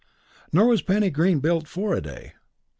[0.51, 2.33] Nor was Penny Green built for a day.